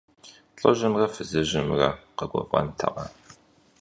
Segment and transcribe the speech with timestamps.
[0.59, 3.05] ЛӀыжьымрэ фызыжьымрэ къэгуфӀэнтэкъэ?